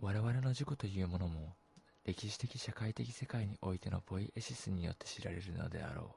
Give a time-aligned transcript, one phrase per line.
[0.00, 1.54] 我々の自己というものも、
[2.06, 6.08] 歴史的社会的世界においてのポイエシスによって知られるのであろう。